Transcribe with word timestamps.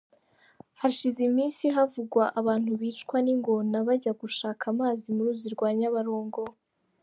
Hashize 0.79 1.19
iminsi 1.29 1.63
havugwa 1.75 2.23
abantu 2.39 2.71
bicwa 2.81 3.17
n'ingona 3.21 3.77
bajya 3.87 4.11
gushaka 4.21 4.63
amazi 4.73 5.05
mu 5.15 5.21
ruzi 5.25 5.47
rwa 5.55 5.69
Nyabarongo. 5.79 6.43